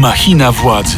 [0.00, 0.96] Machina władzy.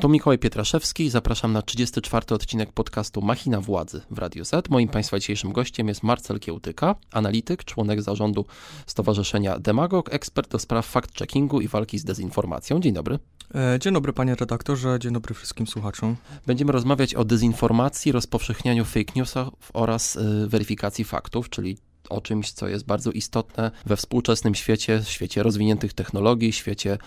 [0.00, 2.26] Tu Mikołaj Pietraszewski, zapraszam na 34.
[2.34, 4.70] odcinek podcastu Machina Władzy w Radio Z.
[4.70, 8.46] Moim Państwa dzisiejszym gościem jest Marcel Kiełtyka, analityk, członek zarządu
[8.86, 12.80] Stowarzyszenia Demagog, ekspert do spraw fact-checkingu i walki z dezinformacją.
[12.80, 13.18] Dzień dobry.
[13.54, 16.16] E, dzień dobry panie redaktorze, dzień dobry wszystkim słuchaczom.
[16.46, 21.76] Będziemy rozmawiać o dezinformacji, rozpowszechnianiu fake newsów oraz y, weryfikacji faktów, czyli
[22.10, 26.98] o czymś, co jest bardzo istotne we współczesnym świecie, świecie rozwiniętych technologii, świecie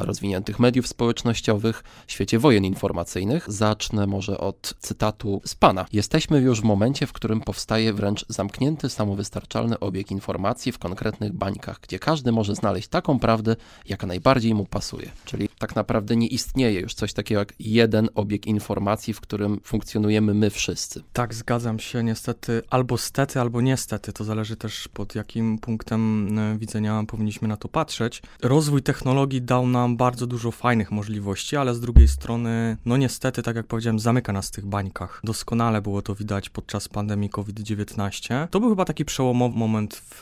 [0.00, 3.52] rozwiniętych mediów społecznościowych, świecie wojen informacyjnych.
[3.52, 5.86] Zacznę może od cytatu z pana.
[5.92, 11.80] Jesteśmy już w momencie, w którym powstaje wręcz zamknięty, samowystarczalny obieg informacji w konkretnych bańkach,
[11.80, 13.56] gdzie każdy może znaleźć taką prawdę,
[13.88, 15.10] jaka najbardziej mu pasuje.
[15.24, 20.34] Czyli tak naprawdę nie istnieje już coś takiego jak jeden obieg informacji, w którym funkcjonujemy
[20.34, 21.02] my wszyscy.
[21.12, 26.58] Tak, zgadzam się, niestety, albo stety, albo niestety, to zależy też pod jakim punktem e,
[26.58, 28.22] widzenia powinniśmy na to patrzeć.
[28.42, 33.56] Rozwój technologii dał nam bardzo dużo fajnych możliwości, ale z drugiej strony, no niestety, tak
[33.56, 35.20] jak powiedziałem, zamyka nas w tych bańkach.
[35.24, 38.48] Doskonale było to widać podczas pandemii COVID-19.
[38.50, 40.18] To był chyba taki przełomowy moment w,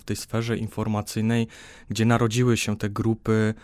[0.00, 1.46] w tej sferze informacyjnej,
[1.88, 3.54] gdzie narodziły się te grupy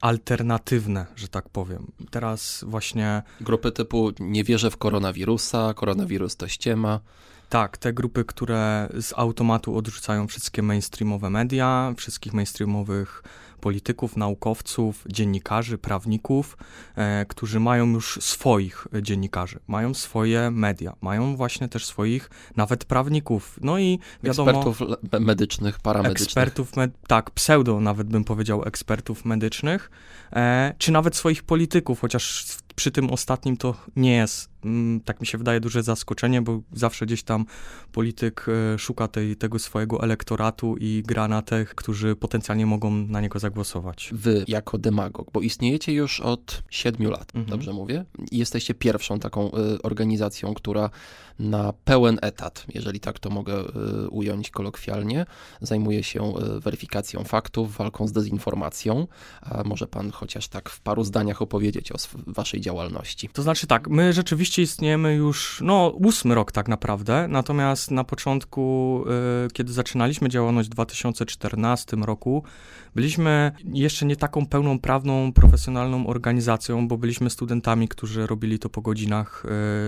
[0.00, 1.92] alternatywne, że tak powiem.
[2.10, 3.22] Teraz właśnie.
[3.40, 7.00] Grupy typu nie wierzę w koronawirusa, koronawirus to ściema.
[7.48, 13.22] Tak, te grupy, które z automatu odrzucają wszystkie mainstreamowe media, wszystkich mainstreamowych
[13.60, 16.56] polityków, naukowców, dziennikarzy, prawników,
[16.96, 23.58] e, którzy mają już swoich dziennikarzy, mają swoje media, mają właśnie też swoich nawet prawników.
[23.62, 24.50] No i wiadomo.
[24.50, 24.80] Ekspertów
[25.20, 26.26] medycznych, paramedycznych.
[26.26, 29.90] Ekspertów, me tak, pseudo nawet bym powiedział ekspertów medycznych,
[30.32, 34.50] e, czy nawet swoich polityków, chociaż przy tym ostatnim to nie jest,
[35.04, 37.44] tak mi się wydaje, duże zaskoczenie, bo zawsze gdzieś tam
[37.92, 43.20] polityk e, szuka tej, tego swojego elektoratu i gra na tych, którzy potencjalnie mogą na
[43.20, 44.10] niego zagłosować.
[44.12, 47.50] Wy jako demagog, bo istniejecie już od siedmiu lat, mhm.
[47.50, 48.04] dobrze mówię?
[48.30, 50.90] I jesteście pierwszą taką y, organizacją, która
[51.38, 53.60] na pełen etat, jeżeli tak to mogę
[54.04, 55.26] y, ująć kolokwialnie,
[55.60, 59.06] zajmuje się y, weryfikacją faktów, walką z dezinformacją.
[59.64, 61.94] Może pan chociaż tak w paru zdaniach opowiedzieć o
[62.26, 63.28] waszej działalności?
[63.28, 69.04] To znaczy tak, my rzeczywiście istniejemy już, no, ósmy rok tak naprawdę, natomiast na początku,
[69.46, 72.42] y, kiedy zaczynaliśmy działalność w 2014 roku,
[72.94, 78.80] byliśmy jeszcze nie taką pełną prawną, profesjonalną organizacją, bo byliśmy studentami, którzy robili to po
[78.80, 79.44] godzinach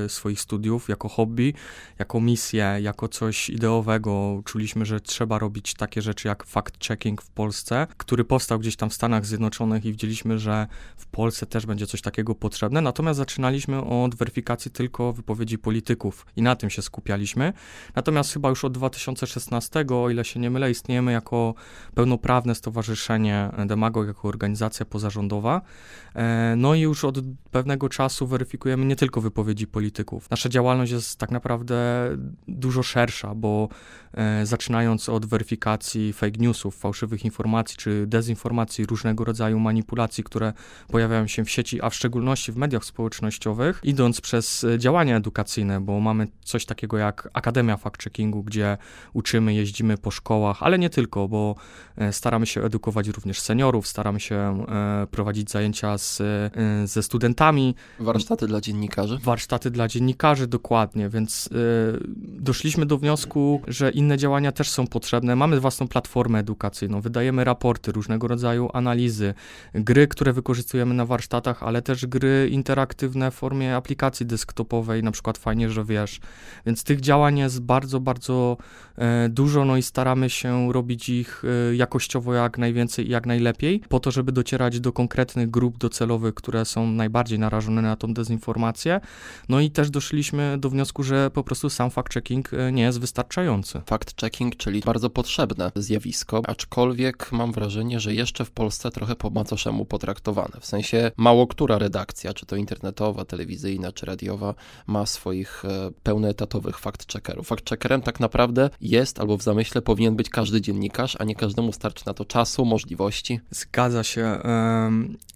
[0.09, 1.54] swoich studiów jako hobby hobby,
[1.99, 4.43] jako misję, jako coś ideowego.
[4.44, 8.94] Czuliśmy, że trzeba robić takie rzeczy jak fact-checking w Polsce, który powstał gdzieś tam w
[8.94, 10.66] Stanach Zjednoczonych i widzieliśmy, że
[10.97, 12.81] w Polsce też będzie coś takiego potrzebne.
[12.81, 17.53] Natomiast zaczynaliśmy od weryfikacji tylko wypowiedzi polityków i na tym się skupialiśmy.
[17.94, 21.54] Natomiast chyba już od 2016, o ile się nie mylę, istniejemy jako
[21.94, 25.60] pełnoprawne stowarzyszenie Demago, jako organizacja pozarządowa.
[26.15, 27.19] E, no i już od
[27.50, 30.31] pewnego czasu weryfikujemy nie tylko wypowiedzi polityków.
[30.31, 31.77] Nasza działalność jest tak tak naprawdę
[32.49, 33.69] dużo szersza, bo
[34.15, 40.53] e, zaczynając od weryfikacji fake newsów, fałszywych informacji czy dezinformacji, różnego rodzaju manipulacji, które
[40.89, 45.81] pojawiają się w sieci, a w szczególności w mediach społecznościowych, idąc przez e, działania edukacyjne,
[45.81, 48.77] bo mamy coś takiego jak Akademia Fact-Checkingu, gdzie
[49.12, 51.55] uczymy, jeździmy po szkołach, ale nie tylko, bo
[51.97, 56.50] e, staramy się edukować również seniorów, staramy się e, prowadzić zajęcia z, e,
[56.87, 57.75] ze studentami.
[58.00, 59.19] Warsztaty dla dziennikarzy?
[59.22, 61.28] Warsztaty dla dziennikarzy, dokładnie, więc y,
[62.18, 65.36] doszliśmy do wniosku, że inne działania też są potrzebne.
[65.36, 69.34] Mamy własną platformę edukacyjną, wydajemy raporty, różnego rodzaju analizy,
[69.74, 75.38] gry, które wykorzystujemy na warsztatach, ale też gry interaktywne w formie aplikacji desktopowej, na przykład
[75.38, 76.20] fajnie, że wiesz.
[76.66, 78.56] Więc tych działań jest bardzo, bardzo
[78.96, 83.80] e, dużo, no i staramy się robić ich e, jakościowo jak najwięcej i jak najlepiej,
[83.88, 89.00] po to, żeby docierać do konkretnych grup docelowych, które są najbardziej narażone na tą dezinformację.
[89.48, 93.78] No i też doszliśmy do wniosku, że po prostu sam fact-checking e, nie jest wystarczający.
[93.78, 99.84] Fact-checking, czyli bardzo potrzebne zjawisko, aczkolwiek mam wrażenie, że jeszcze w Polsce trochę po macoszemu
[99.84, 100.60] potraktowane.
[100.60, 104.54] W sensie mało która redakcja, czy to internetowa, telewizyjna, czy radiowa,
[104.86, 107.42] ma swoich e, pełnoetatowych fact-checkerów.
[107.42, 112.06] Fact-checkerem tak naprawdę jest, albo w zamyśle powinien być każdy dziennikarz, a nie każdemu starczy
[112.06, 113.41] na to czasu, możliwości.
[113.50, 114.38] Zgadza się.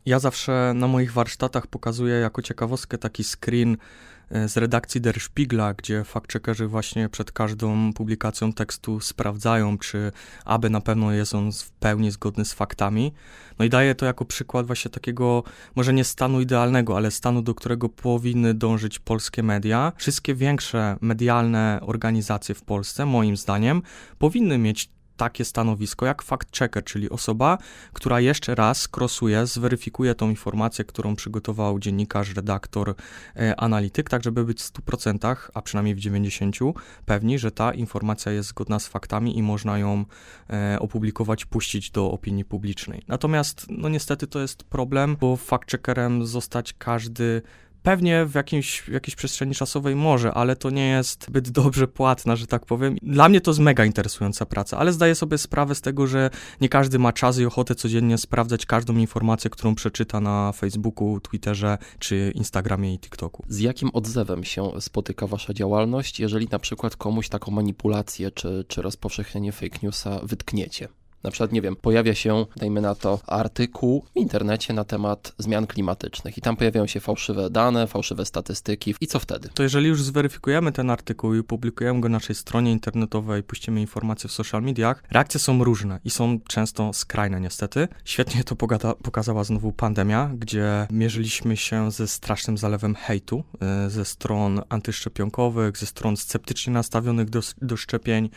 [0.06, 3.76] Ja zawsze na moich warsztatach pokazuję jako ciekawostkę taki screen
[4.46, 10.12] z redakcji Der Spiegla, gdzie fact-checkerzy właśnie przed każdą publikacją tekstu sprawdzają, czy
[10.44, 13.12] aby na pewno jest on w pełni zgodny z faktami.
[13.58, 15.42] No i daje to jako przykład właśnie takiego,
[15.74, 19.92] może nie stanu idealnego, ale stanu, do którego powinny dążyć polskie media.
[19.96, 23.82] Wszystkie większe medialne organizacje w Polsce, moim zdaniem,
[24.18, 24.90] powinny mieć
[25.22, 27.58] takie stanowisko jak fact-checker, czyli osoba,
[27.92, 32.94] która jeszcze raz krosuje, zweryfikuje tą informację, którą przygotował dziennikarz, redaktor,
[33.36, 36.72] e, analityk, tak żeby być w 100%, a przynajmniej w 90%
[37.06, 40.04] pewni, że ta informacja jest zgodna z faktami i można ją
[40.50, 43.02] e, opublikować, puścić do opinii publicznej.
[43.08, 47.42] Natomiast, no niestety to jest problem, bo fact-checkerem zostać każdy
[47.82, 52.46] Pewnie w, jakimś, jakiejś przestrzeni czasowej może, ale to nie jest zbyt dobrze płatna, że
[52.46, 52.96] tak powiem.
[53.02, 56.30] Dla mnie to jest mega interesująca praca, ale zdaję sobie sprawę z tego, że
[56.60, 61.78] nie każdy ma czas i ochotę codziennie sprawdzać każdą informację, którą przeczyta na Facebooku, Twitterze
[61.98, 63.44] czy Instagramie i TikToku.
[63.48, 68.82] Z jakim odzewem się spotyka wasza działalność, jeżeli na przykład komuś taką manipulację czy, czy
[68.82, 70.88] rozpowszechnienie fake newsa wytkniecie?
[71.24, 75.66] Na przykład, nie wiem, pojawia się, dajmy na to, artykuł w internecie na temat zmian
[75.66, 79.48] klimatycznych i tam pojawiają się fałszywe dane, fałszywe statystyki i co wtedy?
[79.54, 84.28] To jeżeli już zweryfikujemy ten artykuł i publikujemy go na naszej stronie internetowej, puścimy informacje
[84.28, 87.88] w social mediach, reakcje są różne i są często skrajne niestety.
[88.04, 94.04] Świetnie to pogada, pokazała znowu pandemia, gdzie mierzyliśmy się ze strasznym zalewem hejtu e, ze
[94.04, 98.30] stron antyszczepionkowych, ze stron sceptycznie nastawionych do, do szczepień,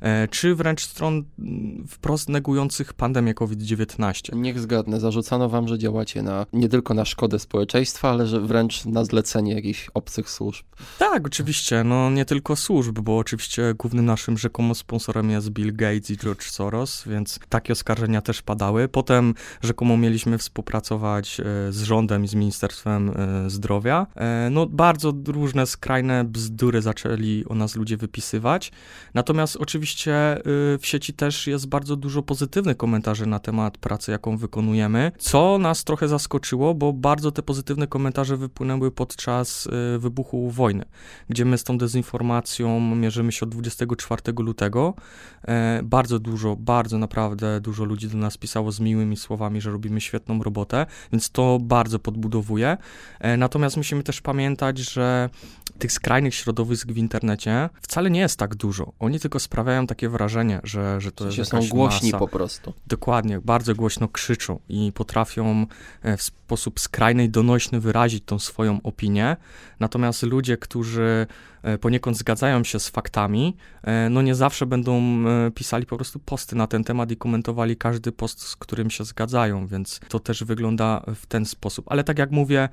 [0.00, 4.36] e, czy wręcz stron mm, wprost negujących pandemię COVID-19.
[4.36, 8.84] Niech zgadnę, zarzucano wam, że działacie na, nie tylko na szkodę społeczeństwa, ale że wręcz
[8.84, 10.64] na zlecenie jakichś obcych służb.
[10.98, 16.10] Tak, oczywiście, no nie tylko służb, bo oczywiście głównym naszym rzekomo sponsorem jest Bill Gates
[16.10, 18.88] i George Soros, więc takie oskarżenia też padały.
[18.88, 24.06] Potem rzekomo mieliśmy współpracować e, z rządem i z Ministerstwem e, Zdrowia.
[24.16, 28.72] E, no bardzo różne skrajne bzdury zaczęli o nas ludzie wypisywać.
[29.14, 30.12] Natomiast oczywiście
[30.78, 35.84] w sieci też jest bardzo dużo pozytywnych komentarzy na temat pracy, jaką wykonujemy, co nas
[35.84, 40.84] trochę zaskoczyło, bo bardzo te pozytywne komentarze wypłynęły podczas y, wybuchu wojny,
[41.28, 44.94] gdzie my z tą dezinformacją mierzymy się od 24 lutego.
[45.48, 50.00] E, bardzo dużo, bardzo naprawdę dużo ludzi do nas pisało z miłymi słowami, że robimy
[50.00, 52.76] świetną robotę, więc to bardzo podbudowuje.
[53.20, 55.30] E, natomiast musimy też pamiętać, że
[55.82, 58.92] tych skrajnych środowisk w internecie wcale nie jest tak dużo.
[58.98, 62.18] Oni tylko sprawiają takie wrażenie, że, że to jest są głośni masa.
[62.18, 62.74] po prostu.
[62.86, 65.66] Dokładnie, bardzo głośno krzyczą i potrafią
[66.02, 69.36] e, w sposób skrajny i donośny wyrazić tą swoją opinię.
[69.80, 71.26] Natomiast ludzie, którzy
[71.80, 75.02] poniekąd zgadzają się z faktami, e, no nie zawsze będą
[75.54, 79.66] pisali po prostu posty na ten temat i komentowali każdy post, z którym się zgadzają,
[79.66, 81.86] więc to też wygląda w ten sposób.
[81.88, 82.68] Ale tak jak mówię,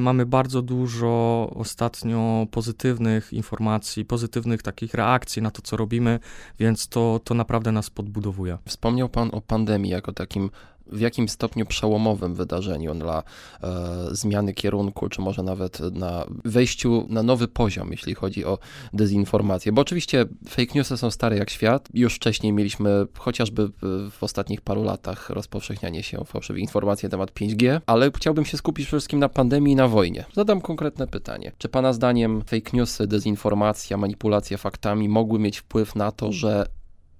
[0.00, 6.20] mamy bardzo dużo ostatnio pozytywnych informacji, pozytywnych takich reakcji na to, co robimy,
[6.58, 8.58] więc to, to naprawdę nas podbudowuje.
[8.64, 10.50] Wspomniał Pan o pandemii jako takim
[10.86, 13.22] w jakim stopniu przełomowym wydarzeniu dla
[13.62, 13.72] e,
[14.10, 18.58] zmiany kierunku, czy może nawet na wejściu na nowy poziom, jeśli chodzi o
[18.92, 19.72] dezinformację.
[19.72, 21.88] Bo oczywiście fake newsy są stare jak świat.
[21.94, 23.68] Już wcześniej mieliśmy chociażby
[24.10, 28.86] w ostatnich paru latach rozpowszechnianie się fałszywych informacji na temat 5G, ale chciałbym się skupić
[28.86, 30.24] przede wszystkim na pandemii i na wojnie.
[30.34, 31.52] Zadam konkretne pytanie.
[31.58, 36.66] Czy Pana zdaniem fake newsy, dezinformacja, manipulacja faktami mogły mieć wpływ na to, że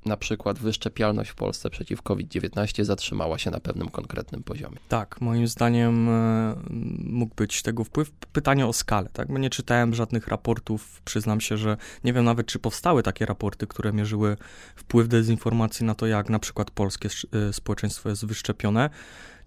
[0.06, 4.76] na przykład wyszczepialność w Polsce przeciw COVID-19 zatrzymała się na pewnym konkretnym poziomie.
[4.88, 6.56] Tak, moim zdaniem e,
[7.04, 8.10] mógł być tego wpływ.
[8.32, 9.28] Pytanie o skalę, tak?
[9.28, 13.66] Bo nie czytałem żadnych raportów, przyznam się, że nie wiem nawet, czy powstały takie raporty,
[13.66, 14.36] które mierzyły
[14.76, 18.90] wpływ dezinformacji na to, jak na przykład polskie e, społeczeństwo jest wyszczepione.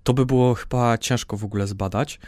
[0.04, 2.20] To by było chyba ciężko w ogóle zbadać.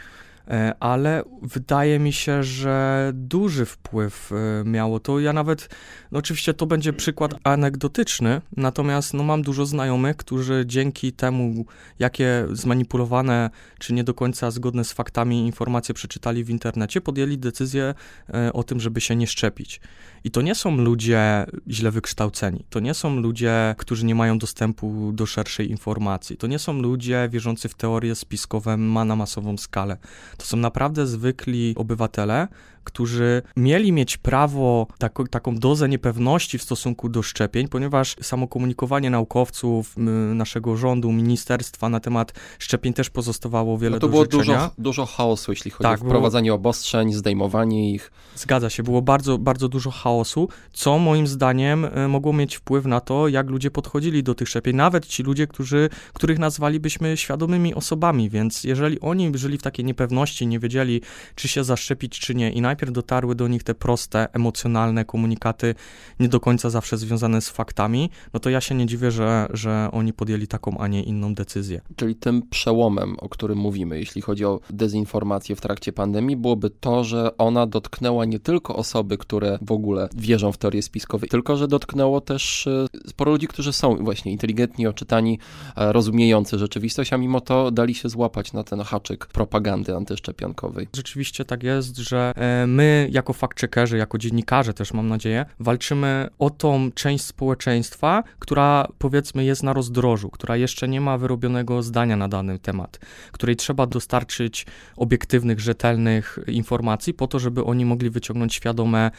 [0.48, 5.20] E, ale wydaje mi się, że duży wpływ e, miało to.
[5.20, 5.68] Ja nawet,
[6.12, 11.64] no oczywiście to będzie przykład anegdotyczny, natomiast no mam dużo znajomych, którzy dzięki temu,
[11.98, 17.94] jakie zmanipulowane czy nie do końca zgodne z faktami informacje przeczytali w internecie, podjęli decyzję
[18.34, 19.80] e, o tym, żeby się nie szczepić.
[20.24, 25.10] I to nie są ludzie źle wykształceni, to nie są ludzie, którzy nie mają dostępu
[25.12, 29.96] do szerszej informacji, to nie są ludzie wierzący w teorie spiskowe ma na masową skalę.
[30.36, 32.48] To są naprawdę zwykli obywatele,
[32.84, 39.10] którzy mieli mieć prawo, taką, taką dozę niepewności w stosunku do szczepień, ponieważ samo komunikowanie
[39.10, 39.94] naukowców,
[40.34, 45.52] naszego rządu, ministerstwa na temat szczepień też pozostawało wiele no to było dużo, dużo chaosu,
[45.52, 46.56] jeśli chodzi tak, o wprowadzanie było...
[46.56, 48.12] obostrzeń, zdejmowanie ich.
[48.36, 50.11] Zgadza się, było bardzo, bardzo dużo chaosu,
[50.72, 54.76] co moim zdaniem e, mogło mieć wpływ na to, jak ludzie podchodzili do tych szczepień,
[54.76, 60.46] nawet ci ludzie, którzy, których nazwalibyśmy świadomymi osobami, więc jeżeli oni żyli w takiej niepewności,
[60.46, 61.00] nie wiedzieli,
[61.34, 65.74] czy się zaszczepić, czy nie i najpierw dotarły do nich te proste, emocjonalne komunikaty,
[66.20, 69.88] nie do końca zawsze związane z faktami, no to ja się nie dziwię, że, że
[69.92, 71.80] oni podjęli taką, a nie inną decyzję.
[71.96, 77.04] Czyli tym przełomem, o którym mówimy, jeśli chodzi o dezinformację w trakcie pandemii, byłoby to,
[77.04, 81.68] że ona dotknęła nie tylko osoby, które w ogóle wierzą w teorie spiskowe, tylko że
[81.68, 85.38] dotknęło też e, sporo ludzi, którzy są właśnie inteligentni, oczytani,
[85.76, 90.88] e, rozumiejący rzeczywistość, a mimo to dali się złapać na ten haczyk propagandy antyszczepionkowej.
[90.96, 96.50] Rzeczywiście tak jest, że e, my jako fact-checkerzy, jako dziennikarze też mam nadzieję, walczymy o
[96.50, 102.28] tą część społeczeństwa, która powiedzmy jest na rozdrożu, która jeszcze nie ma wyrobionego zdania na
[102.28, 102.98] dany temat,
[103.32, 104.66] której trzeba dostarczyć
[104.96, 109.10] obiektywnych, rzetelnych informacji po to, żeby oni mogli wyciągnąć świadome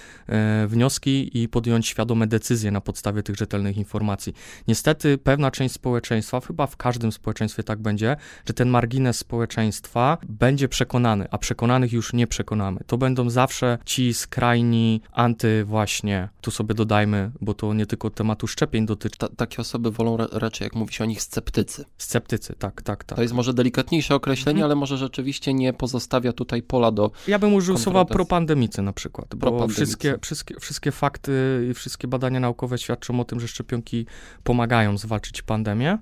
[0.74, 4.34] wnioski i podjąć świadome decyzje na podstawie tych rzetelnych informacji.
[4.68, 8.16] Niestety pewna część społeczeństwa, chyba w każdym społeczeństwie tak będzie,
[8.48, 12.80] że ten margines społeczeństwa będzie przekonany, a przekonanych już nie przekonamy.
[12.88, 18.48] To będą zawsze ci skrajni anty właśnie, tu sobie dodajmy, bo to nie tylko tematu
[18.48, 19.18] szczepień dotyczy.
[19.18, 21.86] Ta, takie osoby wolą raczej, jak mówi się o nich, sceptycy.
[21.98, 23.16] Sceptycy, tak, tak, tak.
[23.16, 24.66] To jest może delikatniejsze określenie, mhm.
[24.66, 29.36] ale może rzeczywiście nie pozostawia tutaj pola do Ja bym użył słowa propandemicy na przykład,
[29.36, 34.06] bo wszystkie, wszystkie, wszystkie fakty i wszystkie badania naukowe świadczą o tym, że szczepionki
[34.44, 35.98] pomagają zwalczyć pandemię,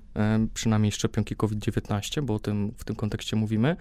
[0.54, 3.76] przynajmniej szczepionki COVID-19, bo o tym w tym kontekście mówimy.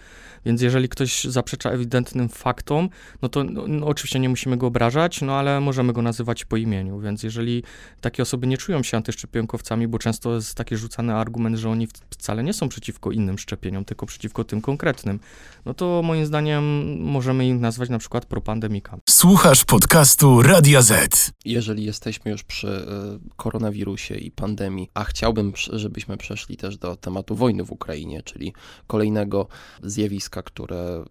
[0.46, 2.90] Więc jeżeli ktoś zaprzecza ewidentnym faktom,
[3.22, 6.58] no to no, no, oczywiście nie musimy go obrażać, no ale możemy go nazywać po
[6.58, 7.00] imieniu.
[7.00, 7.64] Więc jeżeli
[8.02, 12.44] takie osoby nie czują się antyszczepionkowcami, bo często jest taki rzucany argument, że oni wcale
[12.44, 15.20] nie są przeciwko innym szczepieniom, tylko przeciwko tym konkretnym,
[15.66, 16.64] no to moim zdaniem
[17.02, 19.02] możemy ich nazwać na przykład propandemikami.
[19.10, 20.42] Słuchasz podcastu
[20.72, 21.32] Radia Z.
[21.46, 27.36] Jeżeli jesteśmy już przy y, koronawirusie i pandemii, a chciałbym, żebyśmy przeszli też do tematu
[27.36, 28.54] wojny w Ukrainie, czyli
[28.88, 29.48] kolejnego
[29.84, 31.04] zjawiska, które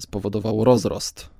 [0.00, 1.30] spowodowało rozrost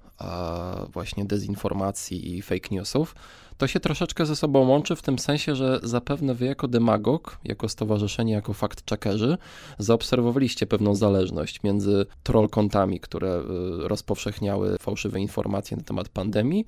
[0.92, 3.14] właśnie dezinformacji i fake newsów,
[3.56, 7.68] to się troszeczkę ze sobą łączy w tym sensie, że zapewne wy jako demagog, jako
[7.68, 9.36] stowarzyszenie, jako fact-checkerzy
[9.78, 13.42] zaobserwowaliście pewną zależność między troll kontami, które y,
[13.88, 16.66] rozpowszechniały fałszywe informacje na temat pandemii,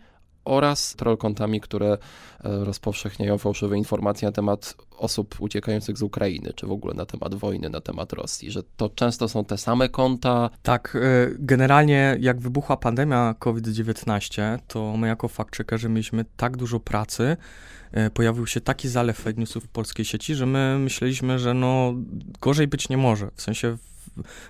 [0.49, 1.99] oraz trollkontami, które e,
[2.43, 7.71] rozpowszechniają fałszywe informacje na temat osób uciekających z Ukrainy, czy w ogóle na temat wojny,
[7.71, 10.51] na temat Rosji, że to często są te same konta.
[10.63, 17.37] Tak, e, generalnie jak wybuchła pandemia COVID-19, to my jako fact-checkerzy mieliśmy tak dużo pracy,
[17.93, 21.95] e, pojawił się taki zalew fake newsów w polskiej sieci, że my myśleliśmy, że no
[22.41, 23.77] gorzej być nie może, w sensie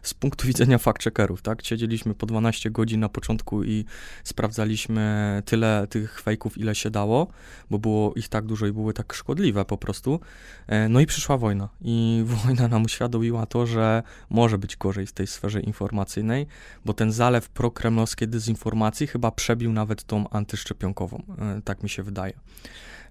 [0.03, 1.65] z punktu widzenia fact-checkerów, tak?
[1.65, 3.85] Siedzieliśmy po 12 godzin na początku i
[4.25, 7.27] sprawdzaliśmy tyle tych fejków, ile się dało,
[7.71, 10.21] bo było ich tak dużo i były tak szkodliwe po prostu.
[10.67, 15.13] E, no i przyszła wojna i wojna nam uświadomiła to, że może być gorzej w
[15.13, 16.47] tej sferze informacyjnej,
[16.85, 22.33] bo ten zalew prokremlowskiej dezinformacji chyba przebił nawet tą antyszczepionkową, e, tak mi się wydaje.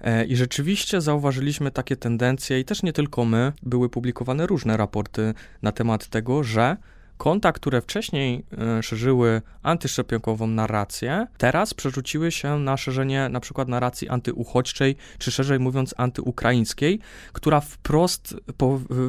[0.02, 5.34] E, I rzeczywiście zauważyliśmy takie tendencje, i też nie tylko my, były publikowane różne raporty
[5.62, 6.78] na temat tego, że
[7.18, 14.10] konta, które wcześniej e, szerzyły antyszczepionkową narrację, teraz przerzuciły się na szerzenie na przykład narracji
[14.10, 17.00] antyuchodźczej, czy szerzej mówiąc antyukraińskiej,
[17.34, 18.36] która wprost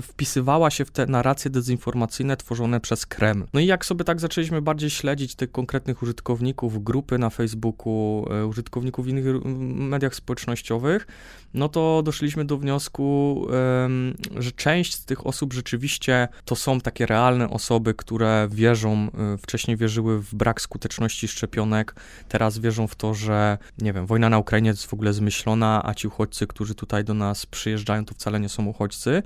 [0.03, 3.47] wpisywała się w te narracje dezinformacyjne tworzone przez Kreml.
[3.53, 8.47] No i jak sobie tak zaczęliśmy bardziej śledzić tych konkretnych użytkowników, grupy na Facebooku, e,
[8.47, 9.25] użytkowników w innych
[9.75, 11.07] mediach społecznościowych,
[11.55, 13.47] no to doszliśmy do wniosku,
[14.37, 19.77] że część z tych osób rzeczywiście to są takie realne osoby, które wierzą, y, wcześniej
[19.77, 21.95] wierzyły w brak skuteczności szczepionek,
[22.29, 25.95] teraz wierzą w to, że nie wiem, wojna na Ukrainie jest w ogóle zmyślona, a
[25.95, 29.23] ci uchodźcy, którzy tutaj do nas przyjeżdżają, to wcale nie są uchodźcy.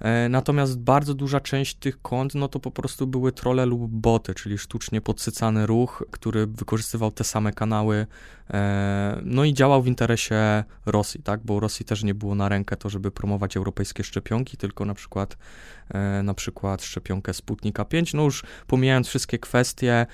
[0.00, 4.34] E, natomiast bardzo duża część tych kont, no to po prostu były trole lub boty,
[4.34, 8.06] czyli sztucznie podsycany ruch, który wykorzystywał te same kanały,
[8.50, 12.76] e, no i działał w interesie Rosji, tak, bo Rosji też nie było na rękę
[12.76, 15.36] to, żeby promować europejskie szczepionki, tylko na przykład
[15.88, 20.06] E, na przykład szczepionkę Sputnika 5, no już pomijając wszystkie kwestie,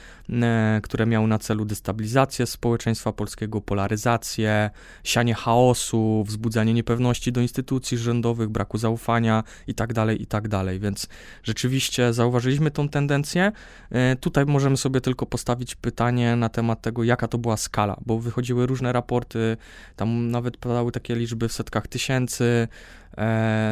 [0.82, 4.70] które miały na celu destabilizację społeczeństwa polskiego, polaryzację,
[5.04, 11.08] sianie chaosu, wzbudzanie niepewności do instytucji rządowych, braku zaufania itd., tak itd., tak więc
[11.42, 13.52] rzeczywiście zauważyliśmy tą tendencję.
[13.90, 18.18] E, tutaj możemy sobie tylko postawić pytanie na temat tego, jaka to była skala, bo
[18.18, 19.56] wychodziły różne raporty,
[19.96, 22.68] tam nawet padały takie liczby w setkach tysięcy,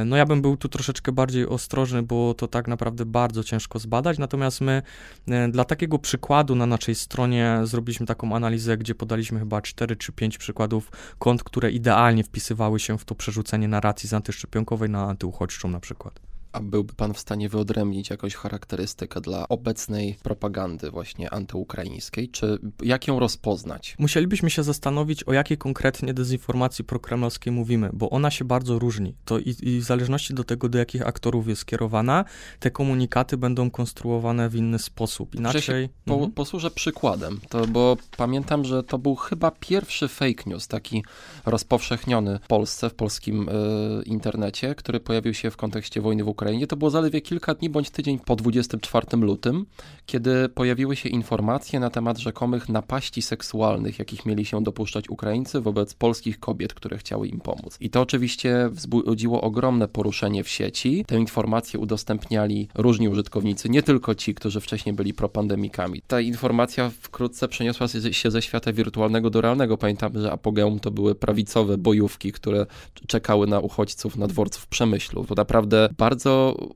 [0.05, 4.19] no ja bym był tu troszeczkę bardziej ostrożny, bo to tak naprawdę bardzo ciężko zbadać,
[4.19, 4.83] natomiast my
[5.29, 10.13] e, dla takiego przykładu na naszej stronie zrobiliśmy taką analizę, gdzie podaliśmy chyba 4 czy
[10.13, 15.69] 5 przykładów kont, które idealnie wpisywały się w to przerzucenie narracji z antyszczepionkowej na antyuchodźczą
[15.69, 16.28] na przykład.
[16.53, 22.29] A byłby pan w stanie wyodrębnić jakąś charakterystykę dla obecnej propagandy właśnie antyukraińskiej?
[22.29, 23.97] Czy jak ją rozpoznać?
[23.99, 29.15] Musielibyśmy się zastanowić, o jakiej konkretnie dezinformacji prokremlowskiej mówimy, bo ona się bardzo różni.
[29.25, 32.25] To i, i w zależności do tego, do jakich aktorów jest skierowana,
[32.59, 35.35] te komunikaty będą konstruowane w inny sposób.
[35.35, 35.89] Inaczej...
[36.05, 36.33] Po, mhm.
[36.33, 41.05] Posłużę przykładem, to, bo pamiętam, że to był chyba pierwszy fake news, taki
[41.47, 46.38] rozpowszechniony w Polsce, w polskim y, internecie, który pojawił się w kontekście wojny w Ukrainie.
[46.69, 49.67] To było zaledwie kilka dni bądź tydzień po 24 lutym,
[50.07, 55.95] kiedy pojawiły się informacje na temat rzekomych napaści seksualnych, jakich mieli się dopuszczać Ukraińcy wobec
[55.95, 57.77] polskich kobiet, które chciały im pomóc.
[57.81, 61.05] I to oczywiście wzbudziło ogromne poruszenie w sieci.
[61.07, 66.03] Te informacje udostępniali różni użytkownicy, nie tylko ci, którzy wcześniej byli propandemikami.
[66.07, 69.79] Ta informacja wkrótce przeniosła się ze świata wirtualnego do realnego.
[69.79, 72.67] Pamiętam, że apogeum to były prawicowe bojówki, które
[73.07, 75.25] czekały na uchodźców na dworcu w Przemyślu.
[75.25, 76.28] To naprawdę bardzo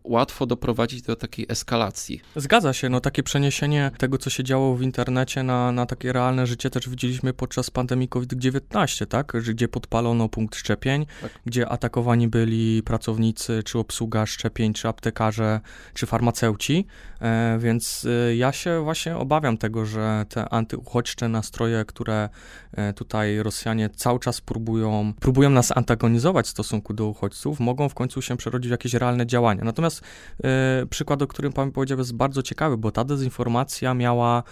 [0.05, 2.21] łatwo doprowadzić do takiej eskalacji.
[2.37, 6.47] Zgadza się, no takie przeniesienie tego, co się działo w internecie na, na takie realne
[6.47, 9.33] życie też widzieliśmy podczas pandemii COVID-19, tak?
[9.49, 11.31] Gdzie podpalono punkt szczepień, tak.
[11.47, 15.61] gdzie atakowani byli pracownicy, czy obsługa szczepień, czy aptekarze,
[15.95, 16.87] czy farmaceuci,
[17.21, 22.29] e, więc e, ja się właśnie obawiam tego, że te antyuchodźcze nastroje, które
[22.73, 27.95] e, tutaj Rosjanie cały czas próbują, próbują nas antagonizować w stosunku do uchodźców, mogą w
[27.95, 29.42] końcu się przerodzić w jakieś realne działania.
[29.65, 30.03] Natomiast
[30.45, 34.43] e, przykład, o którym pan powiedział, jest bardzo ciekawy, bo ta dezinformacja miała,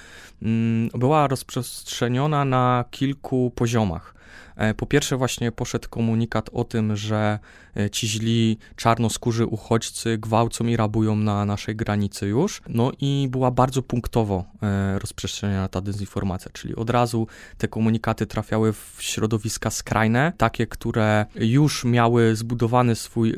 [0.42, 4.19] mm, była rozprzestrzeniona na kilku poziomach.
[4.56, 7.38] E, po pierwsze, właśnie poszedł komunikat o tym, że
[7.76, 12.62] e, ci źli czarnoskórzy uchodźcy gwałcą i rabują na naszej granicy już.
[12.68, 17.26] No i była bardzo punktowo e, rozprzestrzeniana ta dezinformacja, czyli od razu
[17.58, 23.34] te komunikaty trafiały w środowiska skrajne, takie, które już miały zbudowany swój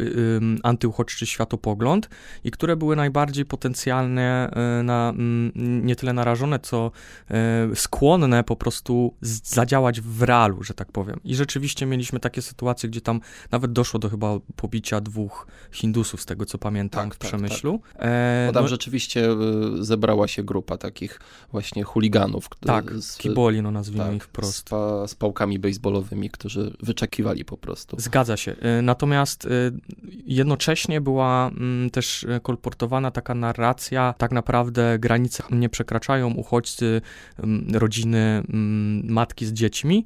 [0.62, 2.08] antyuchodźczy światopogląd
[2.44, 4.50] i które były najbardziej potencjalnie
[4.84, 5.12] na,
[5.54, 6.90] nie tyle narażone, co
[7.74, 11.20] skłonne po prostu zadziałać w realu, że tak powiem powiem.
[11.24, 13.20] I rzeczywiście mieliśmy takie sytuacje, gdzie tam
[13.50, 17.78] nawet doszło do chyba pobicia dwóch Hindusów, z tego co pamiętam, tak, w tak, Przemyślu.
[17.78, 18.06] Tak, tak.
[18.06, 21.20] E, Bo tam no, rzeczywiście y, zebrała się grupa takich
[21.52, 22.48] właśnie chuliganów.
[22.60, 24.56] Tak, z, kiboli, no nazwijmy tak, ich wprost.
[24.56, 27.96] Z, pa, z pałkami baseballowymi, którzy wyczekiwali po prostu.
[28.00, 28.56] Zgadza się.
[28.60, 29.48] E, natomiast e,
[30.26, 37.00] jednocześnie była mm, też kolportowana taka narracja, tak naprawdę granice nie przekraczają uchodźcy,
[37.38, 40.04] mm, rodziny, mm, matki z dziećmi,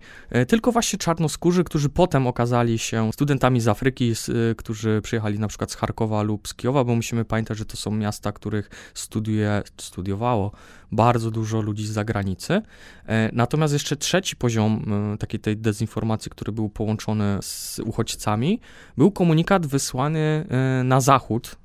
[0.48, 5.70] tylko właśnie czarnoskórzy, którzy potem okazali się studentami z Afryki, z, którzy przyjechali na przykład
[5.70, 10.52] z Charkowa lub z Kijowa, bo musimy pamiętać, że to są miasta, których studiuje, studiowało
[10.92, 12.62] bardzo dużo ludzi z zagranicy.
[13.06, 18.60] E, natomiast jeszcze trzeci poziom e, takiej tej dezinformacji, który był połączony z uchodźcami,
[18.96, 21.56] był komunikat wysłany e, na zachód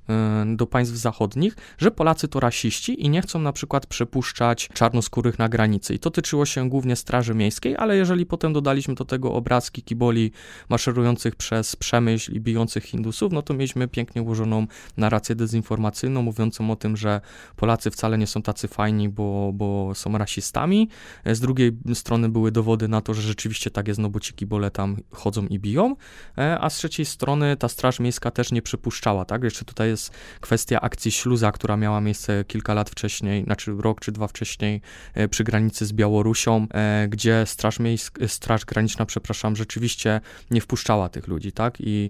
[0.55, 5.49] do państw zachodnich, że Polacy to rasiści i nie chcą na przykład przepuszczać czarnoskórych na
[5.49, 5.93] granicy.
[5.93, 10.31] I to tyczyło się głównie Straży Miejskiej, ale jeżeli potem dodaliśmy do tego obrazki kiboli
[10.69, 16.75] maszerujących przez Przemyśl i bijących Hindusów, no to mieliśmy pięknie ułożoną narrację dezinformacyjną, mówiącą o
[16.75, 17.21] tym, że
[17.55, 20.89] Polacy wcale nie są tacy fajni, bo, bo są rasistami.
[21.25, 24.71] Z drugiej strony były dowody na to, że rzeczywiście tak jest, no bo ci kibole
[24.71, 25.95] tam chodzą i biją,
[26.37, 29.43] e, a z trzeciej strony ta Straż Miejska też nie przypuszczała, tak?
[29.43, 34.11] Jeszcze tutaj jest kwestia akcji Śluza, która miała miejsce kilka lat wcześniej, znaczy rok czy
[34.11, 34.81] dwa wcześniej
[35.13, 41.09] e, przy granicy z Białorusią, e, gdzie Straż, Miejska, Straż Graniczna, przepraszam, rzeczywiście nie wpuszczała
[41.09, 41.77] tych ludzi, tak?
[41.79, 42.09] I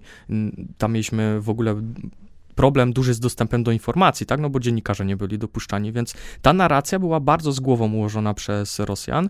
[0.78, 1.82] tam mieliśmy w ogóle
[2.54, 6.52] problem duży z dostępem do informacji, tak, no bo dziennikarze nie byli dopuszczani, więc ta
[6.52, 9.28] narracja była bardzo z głową ułożona przez Rosjan,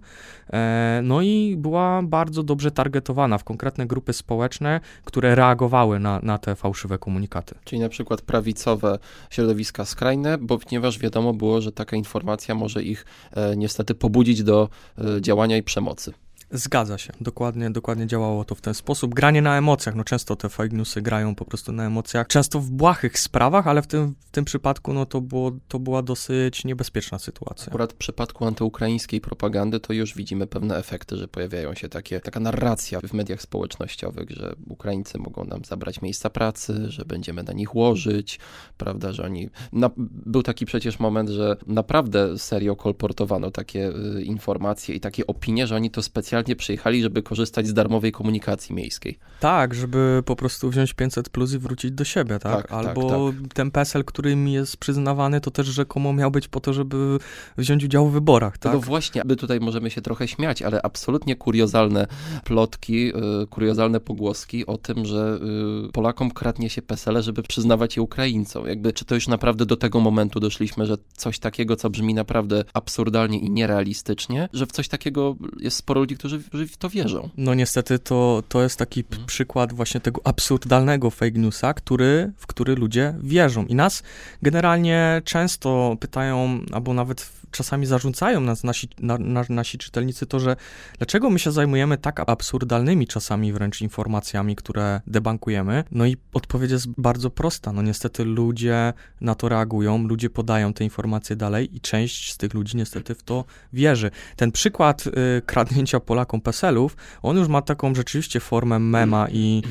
[0.52, 6.38] e, no i była bardzo dobrze targetowana w konkretne grupy społeczne, które reagowały na, na
[6.38, 7.54] te fałszywe komunikaty.
[7.64, 8.98] Czyli na przykład prawicowe
[9.30, 14.68] środowiska skrajne, bo ponieważ wiadomo było, że taka informacja może ich e, niestety pobudzić do
[14.98, 16.12] e, działania i przemocy.
[16.54, 19.14] Zgadza się, dokładnie, dokładnie działało to w ten sposób.
[19.14, 22.70] Granie na emocjach, no często te fake newsy grają po prostu na emocjach, często w
[22.70, 27.18] błahych sprawach, ale w tym, w tym przypadku no to, było, to była dosyć niebezpieczna
[27.18, 27.66] sytuacja.
[27.66, 32.40] Akurat w przypadku antyukraińskiej propagandy to już widzimy pewne efekty, że pojawiają się takie, taka
[32.40, 37.74] narracja w mediach społecznościowych, że Ukraińcy mogą nam zabrać miejsca pracy, że będziemy na nich
[37.74, 38.38] łożyć,
[38.76, 39.48] prawda, że oni...
[39.72, 45.66] Na, był taki przecież moment, że naprawdę serio kolportowano takie y, informacje i takie opinie,
[45.66, 49.18] że oni to specjalnie specjalnie przyjechali, żeby korzystać z darmowej komunikacji miejskiej.
[49.40, 52.52] Tak, żeby po prostu wziąć 500 plus i wrócić do siebie, tak?
[52.52, 56.60] Tak, tak, Albo ten PESEL, który mi jest przyznawany, to też rzekomo miał być po
[56.60, 57.18] to, żeby
[57.58, 58.72] wziąć udział w wyborach, tak?
[58.72, 62.06] No właśnie, my tutaj możemy się trochę śmiać, ale absolutnie kuriozalne
[62.44, 65.38] plotki, yy, kuriozalne pogłoski o tym, że
[65.82, 68.66] yy, Polakom kradnie się PESEL, żeby przyznawać je Ukraińcom.
[68.66, 72.64] Jakby, czy to już naprawdę do tego momentu doszliśmy, że coś takiego, co brzmi naprawdę
[72.74, 77.28] absurdalnie i nierealistycznie, że w coś takiego jest sporo ludzi, którzy, którzy w to wierzą.
[77.36, 79.26] No niestety to, to jest taki hmm.
[79.26, 83.66] przykład właśnie tego absurdalnego fake newsa, który, w który ludzie wierzą.
[83.66, 84.02] I nas
[84.42, 90.56] generalnie często pytają, albo nawet czasami zarzucają nas nasi, na, na, nasi czytelnicy to, że
[90.98, 95.84] dlaczego my się zajmujemy tak absurdalnymi czasami wręcz informacjami, które debankujemy.
[95.90, 97.72] No i odpowiedź jest bardzo prosta.
[97.72, 102.54] No niestety ludzie na to reagują, ludzie podają te informacje dalej i część z tych
[102.54, 104.10] ludzi niestety w to wierzy.
[104.36, 109.62] Ten przykład y, kradnięcia Polakom PESEL-ów, on już ma taką rzeczywiście formę mema i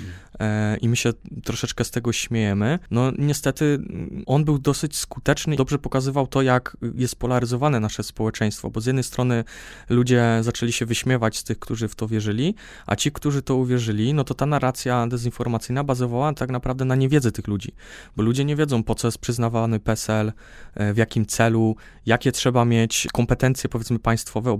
[0.81, 1.13] i my się
[1.43, 2.79] troszeczkę z tego śmiejemy.
[2.91, 3.79] No niestety
[4.25, 8.85] on był dosyć skuteczny i dobrze pokazywał to, jak jest polaryzowane nasze społeczeństwo, bo z
[8.85, 9.43] jednej strony
[9.89, 14.13] ludzie zaczęli się wyśmiewać z tych, którzy w to wierzyli, a ci, którzy to uwierzyli,
[14.13, 17.71] no to ta narracja dezinformacyjna bazowała tak naprawdę na niewiedzy tych ludzi,
[18.15, 20.31] bo ludzie nie wiedzą, po co jest przyznawany PESEL,
[20.75, 24.59] e, w jakim celu, jakie trzeba mieć kompetencje, powiedzmy, państwowe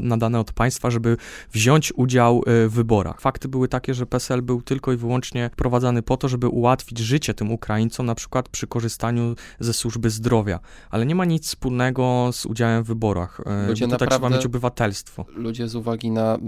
[0.00, 1.16] nadane od państwa, żeby
[1.52, 3.20] wziąć udział e, w wyborach.
[3.20, 5.07] Fakty były takie, że PESEL był tylko i wyłącznie
[5.52, 10.60] wprowadzany po to, żeby ułatwić życie tym Ukraińcom, na przykład przy korzystaniu ze służby zdrowia,
[10.90, 13.40] ale nie ma nic wspólnego z udziałem w wyborach.
[13.46, 15.24] E, ludzie tutaj trzeba mieć obywatelstwo.
[15.36, 16.38] Ludzie z uwagi na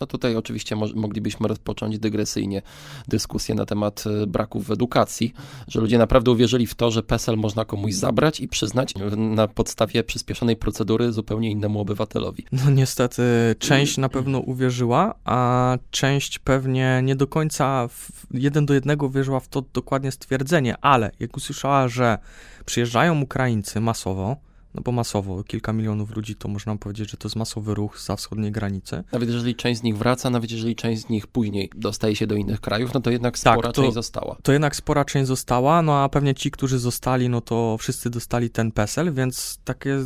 [0.00, 2.62] no tutaj oczywiście moglibyśmy rozpocząć dygresyjnie
[3.08, 5.32] dyskusję na temat e, braków w edukacji,
[5.68, 10.04] że ludzie naprawdę uwierzyli w to, że PESEL można komuś zabrać i przyznać na podstawie
[10.04, 12.44] przyspieszonej procedury zupełnie innemu obywatelowi.
[12.52, 13.22] No niestety
[13.58, 17.88] część na pewno uwierzyła, a część pewnie nie do końca
[18.30, 22.18] jeden do jednego wierzyła w to dokładnie stwierdzenie, ale jak usłyszała, że
[22.64, 24.36] przyjeżdżają Ukraińcy masowo,
[24.74, 28.16] no bo masowo, kilka milionów ludzi, to można powiedzieć, że to jest masowy ruch za
[28.16, 29.04] wschodniej granicy.
[29.12, 32.34] Nawet jeżeli część z nich wraca, nawet jeżeli część z nich później dostaje się do
[32.34, 34.36] innych krajów, no to jednak spora tak, to, część została.
[34.42, 38.50] To jednak spora część została, no a pewnie ci, którzy zostali, no to wszyscy dostali
[38.50, 39.98] ten PESEL, więc takie,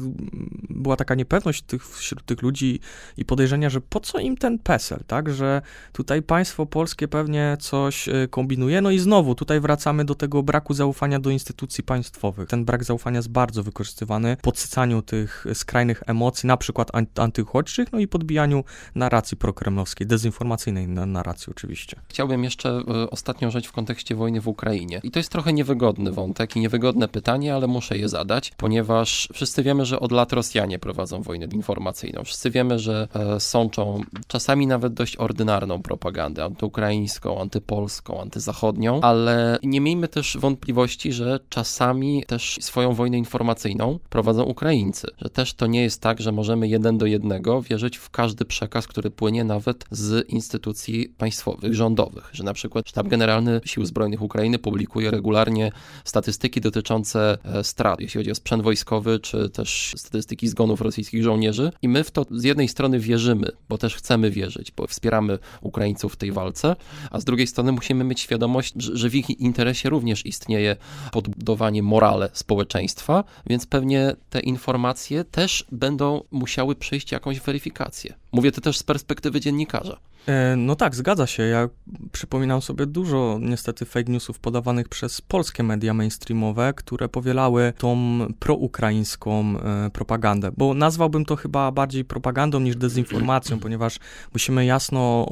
[0.71, 2.81] była taka niepewność tych, wśród tych ludzi
[3.17, 8.09] i podejrzenia, że po co im ten PESEL, tak, że tutaj państwo polskie pewnie coś
[8.09, 12.49] y, kombinuje, no i znowu tutaj wracamy do tego braku zaufania do instytucji państwowych.
[12.49, 17.99] Ten brak zaufania jest bardzo wykorzystywany pod podsycaniu tych skrajnych emocji, na przykład antyuchodźczych, no
[17.99, 21.97] i podbijaniu narracji prokremlowskiej, dezinformacyjnej narracji oczywiście.
[22.09, 25.01] Chciałbym jeszcze e, ostatnią rzecz w kontekście wojny w Ukrainie.
[25.03, 29.63] I to jest trochę niewygodny wątek i niewygodne pytanie, ale muszę je zadać, ponieważ wszyscy
[29.63, 32.25] wiemy, że od lat Rosjanie prowadzą wojnę informacyjną.
[32.25, 39.81] Wszyscy wiemy, że e, sączą czasami nawet dość ordynarną propagandę antyukraińską, antypolską, antyzachodnią, ale nie
[39.81, 45.07] miejmy też wątpliwości, że czasami też swoją wojnę informacyjną prowadzą Ukraińcy.
[45.19, 48.87] Że też to nie jest tak, że możemy jeden do jednego wierzyć w każdy przekaz,
[48.87, 52.31] który płynie nawet z instytucji państwowych, rządowych.
[52.33, 55.73] Że na przykład Sztab Generalny Sił Zbrojnych Ukrainy publikuje regularnie
[56.05, 61.73] statystyki dotyczące e, strat, jeśli chodzi o sprzęt wojskowy, czy też statystyki zgonów rosyjskich żołnierzy.
[61.83, 66.13] I my w to z jednej strony wierzymy, bo też chcemy wierzyć, bo wspieramy Ukraińców
[66.13, 66.77] w tej walce,
[67.11, 70.77] a z drugiej strony musimy mieć świadomość, że w ich interesie również istnieje
[71.13, 78.15] podbudowanie morale społeczeństwa, więc pewnie te informacje też będą musiały przejść jakąś weryfikację.
[78.33, 79.97] Mówię to też z perspektywy dziennikarza.
[80.27, 81.43] E, no tak, zgadza się.
[81.43, 81.69] Ja
[82.13, 89.59] przypominam sobie dużo niestety fake newsów podawanych przez polskie media mainstreamowe, które powielały tą proukraińską
[89.59, 93.99] e, propagandę, bo nazwałbym to chyba bardziej propagandą niż dezinformacją, ponieważ
[94.33, 95.27] musimy jasno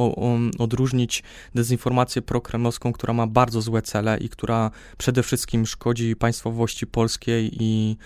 [0.59, 1.23] odróżnić
[1.55, 7.97] dezinformację prokremlowską, która ma bardzo złe cele i która przede wszystkim szkodzi państwowości polskiej i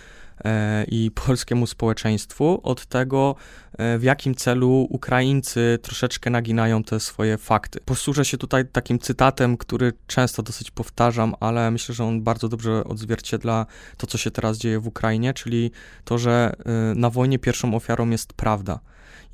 [0.88, 3.35] i polskiemu społeczeństwu od tego,
[3.78, 7.80] e, w jakim celu Ukraińcy troszeczkę naginają te swoje fakty.
[7.85, 12.85] Posłużę się tutaj takim cytatem, który często dosyć powtarzam, ale myślę, że on bardzo dobrze
[12.85, 15.70] odzwierciedla to, co się teraz dzieje w Ukrainie, czyli
[16.04, 18.80] to, że e, na wojnie pierwszą ofiarą jest prawda.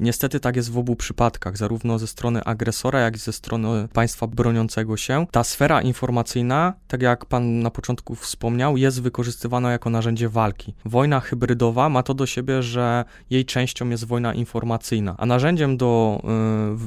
[0.01, 3.89] I niestety tak jest w obu przypadkach, zarówno ze strony agresora, jak i ze strony
[3.93, 5.27] państwa broniącego się.
[5.31, 10.75] Ta sfera informacyjna, tak jak pan na początku wspomniał, jest wykorzystywana jako narzędzie walki.
[10.85, 16.23] Wojna hybrydowa ma to do siebie, że jej częścią jest wojna informacyjna, a narzędziem do,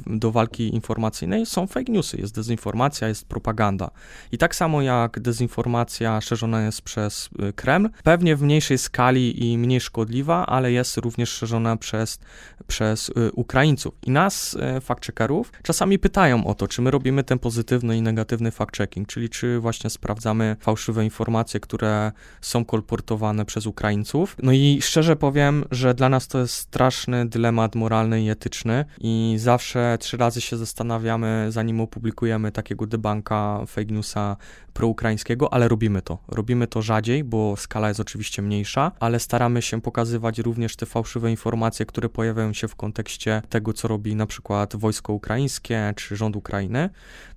[0.07, 3.91] y, do walki informacyjnej są fake newsy, jest dezinformacja, jest propaganda.
[4.31, 9.57] I tak samo jak dezinformacja szerzona jest przez y, Kreml, pewnie w mniejszej skali i
[9.57, 12.19] mniej szkodliwa, ale jest również szerzona przez,
[12.67, 13.93] przez przez y, Ukraińców.
[14.05, 18.51] I nas, y, fact-checkerów, czasami pytają o to, czy my robimy ten pozytywny i negatywny
[18.51, 22.11] fact-checking, czyli czy właśnie sprawdzamy fałszywe informacje, które
[22.41, 24.35] są kolportowane przez Ukraińców.
[24.43, 29.35] No i szczerze powiem, że dla nas to jest straszny dylemat moralny i etyczny i
[29.39, 34.37] zawsze trzy razy się zastanawiamy, zanim opublikujemy takiego debanka fake newsa
[34.73, 36.17] proukraińskiego, ale robimy to.
[36.27, 41.31] Robimy to rzadziej, bo skala jest oczywiście mniejsza, ale staramy się pokazywać również te fałszywe
[41.31, 42.92] informacje, które pojawiają się w kontekście
[43.49, 46.89] tego, co robi na przykład wojsko ukraińskie czy rząd Ukrainy.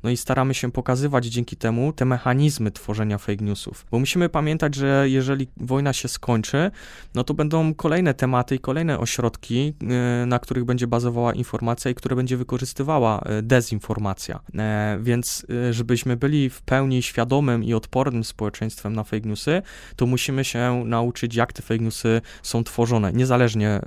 [0.03, 3.87] No i staramy się pokazywać dzięki temu te mechanizmy tworzenia fake newsów.
[3.91, 6.71] Bo musimy pamiętać, że jeżeli wojna się skończy,
[7.15, 9.75] no to będą kolejne tematy i kolejne ośrodki,
[10.23, 14.41] y, na których będzie bazowała informacja i które będzie wykorzystywała y, dezinformacja.
[14.59, 19.63] E, więc y, żebyśmy byli w pełni świadomym i odpornym społeczeństwem na fake newsy,
[19.97, 23.81] to musimy się nauczyć, jak te fake newsy są tworzone, niezależnie,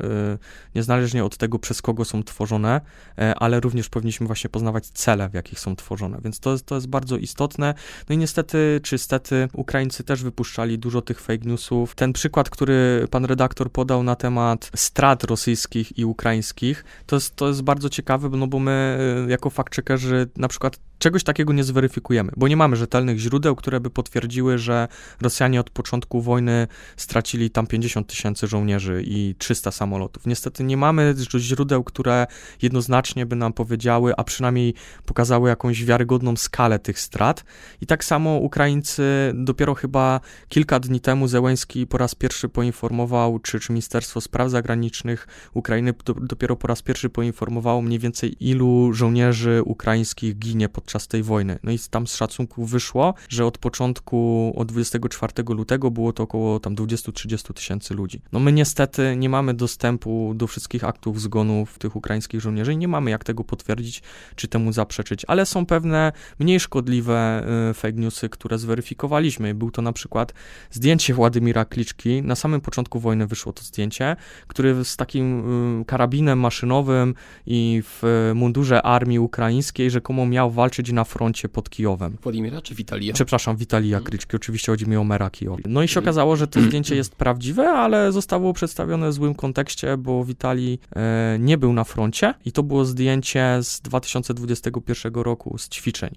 [0.76, 2.82] niezależnie od tego, przez kogo są tworzone,
[3.18, 6.18] e, ale również powinniśmy właśnie poznawać cele, w jakich są tworzone.
[6.24, 7.74] Więc to jest, to jest bardzo istotne.
[8.10, 11.96] No i niestety, czy stety, Ukraińcy też wypuszczali dużo tych fake newsów.
[11.96, 17.48] Ten przykład, który pan redaktor podał na temat strat rosyjskich i ukraińskich, to jest, to
[17.48, 22.32] jest bardzo ciekawe, no bo my y, jako fact-checkerzy na przykład czegoś takiego nie zweryfikujemy,
[22.38, 24.88] bo nie mamy rzetelnych źródeł, które by potwierdziły, że
[25.22, 30.26] Rosjanie od początku wojny stracili tam 50 tysięcy żołnierzy i 300 samolotów.
[30.26, 32.28] Niestety nie mamy źródeł, które
[32.62, 34.74] jednoznacznie by nam powiedziały, a przynajmniej
[35.06, 37.44] pokazały jakąś wiarygodną skalę tych strat.
[37.82, 43.60] I tak samo Ukraińcy dopiero chyba kilka dni temu Zełęski po raz pierwszy poinformował, czy,
[43.60, 49.62] czy Ministerstwo Spraw Zagranicznych Ukrainy do, dopiero po raz pierwszy poinformowało mniej więcej ilu żołnierzy
[49.66, 51.60] ukraińskich ginie pod podczas tej wojny.
[51.64, 56.60] No i tam z szacunków wyszło, że od początku, od 24 lutego było to około
[56.60, 58.22] tam 20-30 tysięcy ludzi.
[58.32, 62.88] No my niestety nie mamy dostępu do wszystkich aktów zgonów tych ukraińskich żołnierzy i nie
[62.88, 64.02] mamy jak tego potwierdzić,
[64.36, 69.56] czy temu zaprzeczyć, ale są pewne mniej szkodliwe y, fake newsy, które zweryfikowaliśmy.
[69.56, 70.34] Był to na przykład
[70.72, 72.22] zdjęcie Władimira Kliczki.
[72.22, 74.16] Na samym początku wojny wyszło to zdjęcie,
[74.48, 77.14] który z takim y, karabinem maszynowym
[77.46, 82.18] i w mundurze armii ukraińskiej rzekomo miał walczyć walczyć na froncie pod Kijowem.
[82.24, 83.14] Władimira czy Witalia?
[83.14, 84.06] Przepraszam, Witalia hmm.
[84.06, 85.60] Kryczki, oczywiście chodzi mi o mera Kijowa.
[85.66, 89.98] No i się okazało, że to zdjęcie jest prawdziwe, ale zostało przedstawione w złym kontekście,
[89.98, 95.70] bo Witali e, nie był na froncie i to było zdjęcie z 2021 roku z
[95.70, 96.10] ćwiczeń.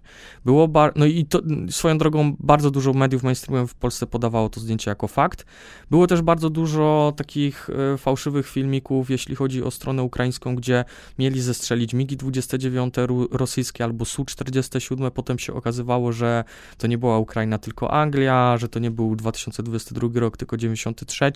[0.44, 4.60] Było bar- no i to, swoją drogą bardzo dużo mediów mainstreamowych w Polsce podawało to
[4.60, 5.46] zdjęcie jako fakt.
[5.90, 10.84] Było też bardzo dużo takich e, fałszywych filmików, jeśli chodzi o stronę ukraińską, gdzie
[11.18, 12.94] mieli zestrzelić MIGI 29
[13.30, 16.44] rosyjskie albo Su-40 47 potem się okazywało, że
[16.78, 21.32] to nie była Ukraina, tylko Anglia, że to nie był 2022 rok, tylko 93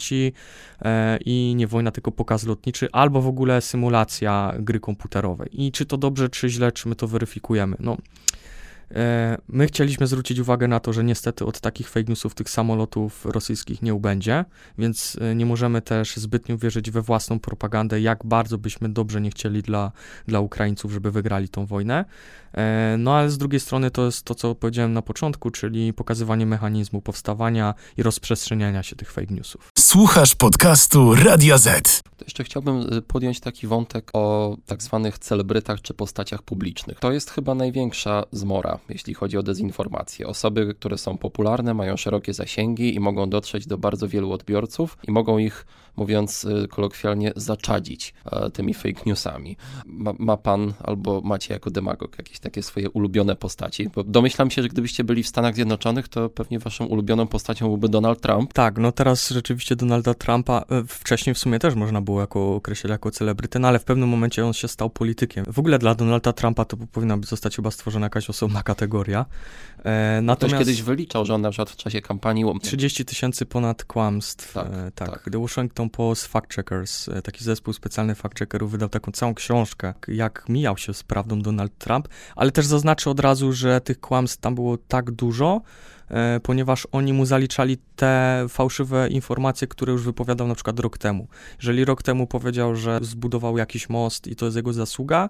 [0.83, 5.48] e, i nie wojna, tylko pokaz lotniczy, albo w ogóle symulacja gry komputerowej.
[5.52, 7.76] I czy to dobrze, czy źle, czy my to weryfikujemy?
[7.81, 7.96] No,
[9.49, 13.83] my chcieliśmy zwrócić uwagę na to, że niestety od takich fake newsów tych samolotów rosyjskich
[13.83, 14.44] nie ubędzie,
[14.79, 19.31] więc e, nie możemy też zbytnio wierzyć we własną propagandę, jak bardzo byśmy dobrze nie
[19.31, 19.92] chcieli dla,
[20.27, 22.05] dla Ukraińców, żeby wygrali tą wojnę.
[22.55, 26.46] E, no ale z drugiej strony to jest to, co powiedziałem na początku, czyli pokazywanie
[26.46, 29.70] mechanizmu powstawania i rozprzestrzeniania się tych fake newsów.
[29.79, 32.03] Słuchasz podcastu Radia Z.
[32.25, 36.99] Jeszcze chciałbym podjąć taki wątek o tak zwanych celebrytach czy postaciach publicznych.
[36.99, 40.26] To jest chyba największa zmora, jeśli chodzi o dezinformację.
[40.26, 45.10] Osoby, które są popularne, mają szerokie zasięgi i mogą dotrzeć do bardzo wielu odbiorców i
[45.10, 49.56] mogą ich, mówiąc y, kolokwialnie, zaczadzić e, tymi fake newsami.
[49.87, 53.90] Ma, ma pan albo macie jako demagog jakieś takie swoje ulubione postaci?
[53.94, 57.88] Bo domyślam się, że gdybyście byli w Stanach Zjednoczonych, to pewnie waszą ulubioną postacią byłby
[57.88, 58.52] Donald Trump.
[58.52, 62.90] Tak, no teraz rzeczywiście Donalda Trumpa, e, wcześniej w sumie też można było jako określać
[62.90, 65.44] jako celebrytę, no ale w pewnym momencie on się stał politykiem.
[65.52, 69.26] W ogóle dla Donalda Trumpa to powinna zostać chyba stworzona jakaś osobna kategoria.
[69.85, 70.54] E, natomiast...
[70.54, 72.44] Ktoś kiedyś wyliczał, że on na przykład w czasie kampanii...
[72.62, 74.52] 30 tysięcy ponad kłamstw.
[74.52, 75.11] Tak, e, tak.
[75.11, 75.28] tak.
[75.32, 79.94] The Washington Post Fact Checkers, e, taki zespół specjalny fact checkerów wydał taką całą książkę,
[80.09, 84.40] jak mijał się z prawdą Donald Trump, ale też zaznaczy od razu, że tych kłamstw
[84.40, 85.62] tam było tak dużo,
[86.11, 91.29] E, ponieważ oni mu zaliczali te fałszywe informacje, które już wypowiadał na przykład rok temu.
[91.59, 95.29] Jeżeli rok temu powiedział, że zbudował jakiś most i to jest jego zasługa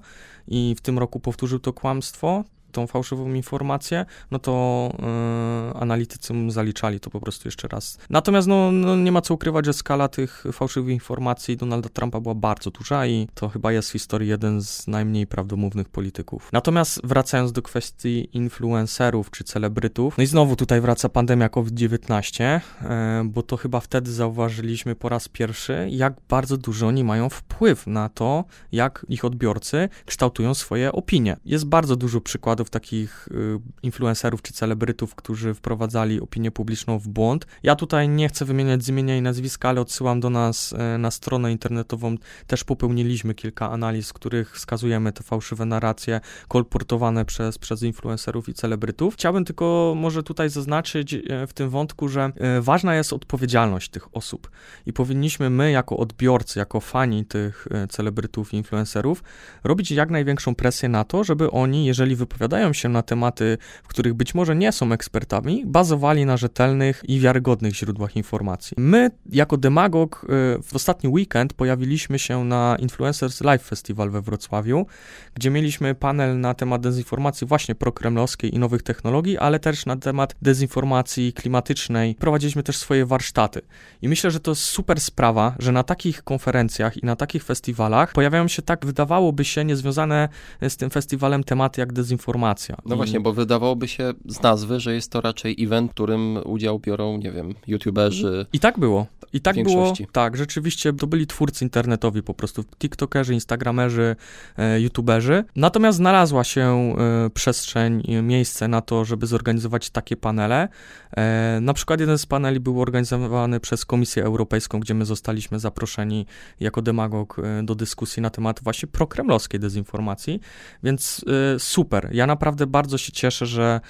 [0.48, 2.44] i w tym roku powtórzył to kłamstwo,
[2.76, 4.52] tą fałszywą informację, no to
[4.98, 7.98] yy, analitycy zaliczali to po prostu jeszcze raz.
[8.10, 12.34] Natomiast no, no, nie ma co ukrywać, że skala tych fałszywych informacji Donalda Trumpa była
[12.34, 16.48] bardzo duża i to chyba jest w historii jeden z najmniej prawdomównych polityków.
[16.52, 22.88] Natomiast wracając do kwestii influencerów czy celebrytów, no i znowu tutaj wraca pandemia COVID-19, yy,
[23.24, 28.08] bo to chyba wtedy zauważyliśmy po raz pierwszy, jak bardzo dużo oni mają wpływ na
[28.08, 31.36] to, jak ich odbiorcy kształtują swoje opinie.
[31.44, 37.46] Jest bardzo dużo przykładów takich y, influencerów czy celebrytów, którzy wprowadzali opinię publiczną w błąd.
[37.62, 41.10] Ja tutaj nie chcę wymieniać z imienia i nazwiska, ale odsyłam do nas y, na
[41.10, 42.16] stronę internetową.
[42.46, 48.54] Też popełniliśmy kilka analiz, w których wskazujemy te fałszywe narracje kolportowane przez, przez influencerów i
[48.54, 49.14] celebrytów.
[49.14, 54.50] Chciałbym tylko może tutaj zaznaczyć y, w tym wątku, że ważna jest odpowiedzialność tych osób
[54.86, 59.22] i powinniśmy my jako odbiorcy, jako fani tych celebrytów i influencerów
[59.64, 64.14] robić jak największą presję na to, żeby oni, jeżeli wypowiadają się na tematy, w których
[64.14, 68.74] być może nie są ekspertami, bazowali na rzetelnych i wiarygodnych źródłach informacji.
[68.78, 70.26] My, jako demagog, y,
[70.62, 74.86] w ostatni weekend pojawiliśmy się na Influencers Live Festival we Wrocławiu,
[75.34, 80.36] gdzie mieliśmy panel na temat dezinformacji właśnie prokremlowskiej i nowych technologii, ale też na temat
[80.42, 82.14] dezinformacji klimatycznej.
[82.14, 83.60] Prowadziliśmy też swoje warsztaty.
[84.02, 88.12] I myślę, że to jest super sprawa, że na takich konferencjach i na takich festiwalach
[88.12, 90.28] pojawiają się tak, wydawałoby się, niezwiązane
[90.68, 92.45] z tym festiwalem tematy jak dezinformacja.
[92.86, 92.96] No I...
[92.96, 97.18] właśnie, bo wydawałoby się z nazwy, że jest to raczej event, w którym udział biorą,
[97.18, 98.46] nie wiem, youtuberzy.
[98.52, 99.06] I tak było.
[99.32, 104.16] I tak było, tak, rzeczywiście to byli twórcy internetowi po prostu, tiktokerzy, instagramerzy,
[104.56, 105.44] e, youtuberzy.
[105.56, 110.68] Natomiast znalazła się e, przestrzeń, e, miejsce na to, żeby zorganizować takie panele.
[111.16, 116.26] E, na przykład jeden z paneli był organizowany przez Komisję Europejską, gdzie my zostaliśmy zaproszeni
[116.60, 120.40] jako demagog e, do dyskusji na temat właśnie prokremlowskiej dezinformacji,
[120.82, 122.08] więc e, super.
[122.12, 123.80] Ja naprawdę bardzo się cieszę, że,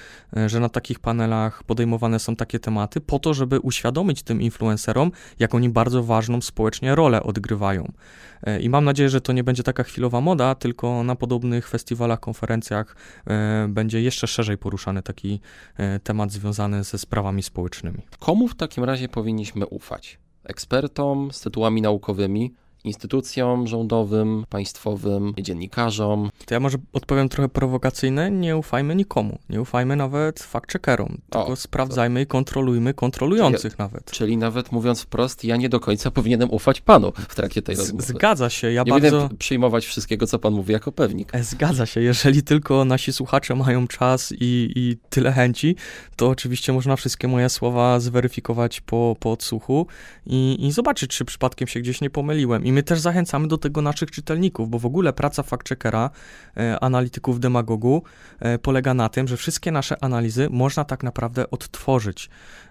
[0.47, 5.55] że na takich panelach podejmowane są takie tematy, po to, żeby uświadomić tym influencerom, jak
[5.55, 7.91] oni bardzo ważną społecznie rolę odgrywają.
[8.61, 12.95] I mam nadzieję, że to nie będzie taka chwilowa moda, tylko na podobnych festiwalach, konferencjach
[13.67, 15.39] będzie jeszcze szerzej poruszany taki
[16.03, 18.01] temat związany ze sprawami społecznymi.
[18.19, 20.19] Komu w takim razie powinniśmy ufać?
[20.43, 26.29] Ekspertom z tytułami naukowymi, instytucjom rządowym, państwowym, dziennikarzom.
[26.45, 31.55] To ja może odpowiem trochę prowokacyjne, nie ufajmy nikomu, nie ufajmy nawet fact-checkerom, tylko o,
[31.55, 32.23] sprawdzajmy to...
[32.23, 34.11] i kontrolujmy kontrolujących czyli, nawet.
[34.11, 38.03] Czyli nawet mówiąc wprost, ja nie do końca powinienem ufać panu w trakcie tej rozmowy.
[38.03, 39.29] Zgadza się, ja nie bardzo...
[39.39, 41.35] przyjmować wszystkiego, co pan mówi jako pewnik.
[41.35, 45.75] E, zgadza się, jeżeli tylko nasi słuchacze mają czas i, i tyle chęci,
[46.15, 49.87] to oczywiście można wszystkie moje słowa zweryfikować po, po odsłuchu
[50.25, 52.65] i, i zobaczyć, czy przypadkiem się gdzieś nie pomyliłem.
[52.67, 56.09] I my też zachęcamy do tego naszych czytelników, bo w ogóle praca fact-checkera,
[56.57, 58.03] e, analityków demagogu
[58.39, 62.29] e, polega na tym, że wszystkie nasze analizy można tak naprawdę odtworzyć.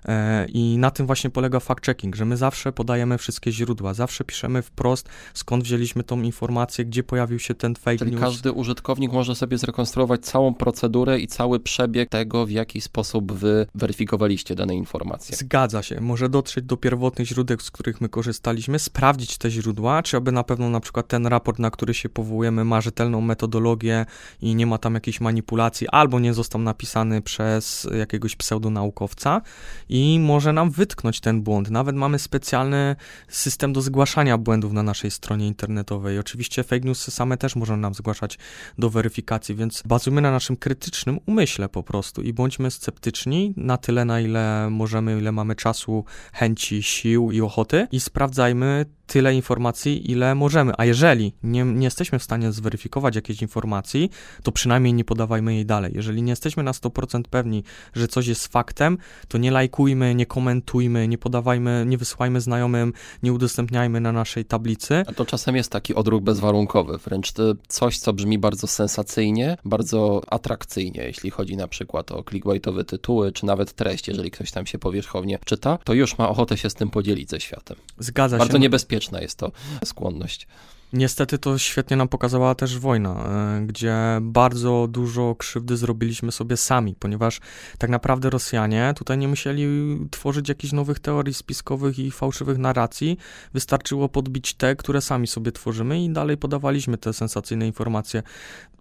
[0.08, 4.62] E, I na tym właśnie polega fact-checking, że my zawsze podajemy wszystkie źródła, zawsze piszemy
[4.62, 8.20] wprost, skąd wzięliśmy tą informację, gdzie pojawił się ten fake Czyli news.
[8.20, 13.66] każdy użytkownik może sobie zrekonstruować całą procedurę i cały przebieg tego, w jaki sposób wy
[13.74, 15.36] weryfikowaliście dane informacje.
[15.36, 16.00] Zgadza się.
[16.00, 20.44] Może dotrzeć do pierwotnych źródeł, z których my korzystaliśmy, sprawdzić te źródła, czy aby na
[20.44, 24.06] pewno na przykład ten raport, na który się powołujemy, ma rzetelną metodologię
[24.42, 29.42] i nie ma tam jakiejś manipulacji, albo nie został napisany przez jakiegoś pseudonaukowca
[29.88, 31.70] i może nam wytknąć ten błąd.
[31.70, 32.96] Nawet mamy specjalny
[33.28, 36.18] system do zgłaszania błędów na naszej stronie internetowej.
[36.18, 38.38] Oczywiście fake newsy same też można nam zgłaszać
[38.78, 44.04] do weryfikacji, więc bazujmy na naszym krytycznym umyśle po prostu i bądźmy sceptyczni na tyle,
[44.04, 50.34] na ile możemy, ile mamy czasu, chęci, sił i ochoty i sprawdzajmy tyle informacji, ile
[50.34, 50.72] możemy.
[50.78, 54.10] A jeżeli nie, nie, jesteśmy w stanie zweryfikować jakiejś informacji,
[54.42, 55.92] to przynajmniej nie podawajmy jej dalej.
[55.94, 61.08] Jeżeli nie jesteśmy na 100% pewni, że coś jest faktem, to nie lajkujmy, nie komentujmy,
[61.08, 65.02] nie podawajmy, nie wysyłajmy znajomym, nie udostępniajmy na naszej tablicy.
[65.06, 67.32] A to czasem jest taki odruch bezwarunkowy, wręcz
[67.68, 73.46] coś, co brzmi bardzo sensacyjnie, bardzo atrakcyjnie, jeśli chodzi na przykład o clickbaitowe tytuły, czy
[73.46, 76.90] nawet treść, jeżeli ktoś tam się powierzchownie czyta, to już ma ochotę się z tym
[76.90, 77.76] podzielić ze światem.
[77.98, 78.38] Zgadza bardzo się.
[78.38, 79.52] Bardzo niebezpieczna jest to
[79.84, 80.46] skłonność.
[80.92, 86.94] Niestety to świetnie nam pokazała też wojna, e, gdzie bardzo dużo krzywdy zrobiliśmy sobie sami,
[86.98, 87.40] ponieważ
[87.78, 89.66] tak naprawdę Rosjanie tutaj nie musieli
[90.10, 93.18] tworzyć jakichś nowych teorii spiskowych i fałszywych narracji.
[93.54, 98.22] Wystarczyło podbić te, które sami sobie tworzymy i dalej podawaliśmy te sensacyjne informacje.